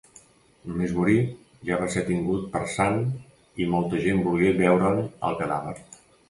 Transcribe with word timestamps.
Només 0.69 0.93
morir, 0.99 1.17
ja 1.69 1.77
va 1.81 1.89
ser 1.95 2.03
tingut 2.07 2.47
per 2.55 2.61
sant 2.77 2.97
i 3.65 3.69
molta 3.75 4.01
gent 4.07 4.23
volgué 4.29 4.51
veure'n 4.63 4.99
el 5.31 5.39
cadàver. 5.45 5.77